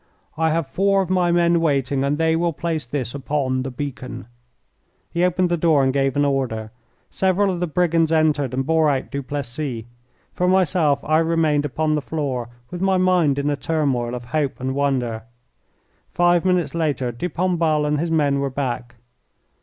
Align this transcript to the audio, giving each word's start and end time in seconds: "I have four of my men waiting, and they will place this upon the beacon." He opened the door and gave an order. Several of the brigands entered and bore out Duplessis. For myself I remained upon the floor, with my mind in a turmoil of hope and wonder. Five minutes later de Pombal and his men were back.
"I 0.35 0.49
have 0.49 0.65
four 0.65 1.03
of 1.03 1.11
my 1.11 1.31
men 1.31 1.61
waiting, 1.61 2.03
and 2.03 2.17
they 2.17 2.35
will 2.35 2.53
place 2.53 2.85
this 2.85 3.13
upon 3.13 3.61
the 3.61 3.69
beacon." 3.69 4.25
He 5.11 5.23
opened 5.23 5.49
the 5.49 5.57
door 5.57 5.83
and 5.83 5.93
gave 5.93 6.15
an 6.15 6.25
order. 6.25 6.71
Several 7.11 7.53
of 7.53 7.59
the 7.59 7.67
brigands 7.67 8.11
entered 8.11 8.51
and 8.55 8.65
bore 8.65 8.89
out 8.89 9.11
Duplessis. 9.11 9.83
For 10.33 10.47
myself 10.47 11.01
I 11.03 11.19
remained 11.19 11.65
upon 11.65 11.93
the 11.93 12.01
floor, 12.01 12.49
with 12.71 12.81
my 12.81 12.97
mind 12.97 13.37
in 13.37 13.51
a 13.51 13.55
turmoil 13.55 14.15
of 14.15 14.25
hope 14.33 14.59
and 14.59 14.73
wonder. 14.73 15.21
Five 16.09 16.45
minutes 16.45 16.73
later 16.73 17.11
de 17.11 17.29
Pombal 17.29 17.85
and 17.85 17.99
his 17.99 18.09
men 18.09 18.39
were 18.39 18.49
back. 18.49 18.95